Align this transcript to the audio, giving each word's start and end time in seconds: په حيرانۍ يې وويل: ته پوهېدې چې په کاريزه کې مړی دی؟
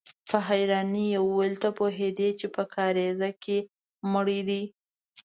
په 0.29 0.37
حيرانۍ 0.47 1.05
يې 1.13 1.19
وويل: 1.25 1.55
ته 1.63 1.69
پوهېدې 1.79 2.29
چې 2.39 2.47
په 2.55 2.63
کاريزه 2.73 3.29
کې 3.43 3.57
مړی 4.11 4.39
دی؟ 4.49 4.61